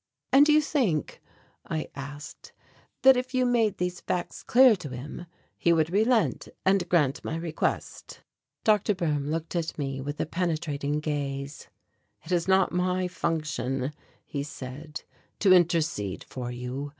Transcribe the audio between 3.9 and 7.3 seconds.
facts clear to him, he would relent and grant